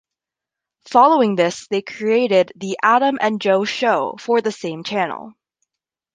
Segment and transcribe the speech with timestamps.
[0.87, 5.33] Following this they created "The Adam and Joe Show" for the same channel.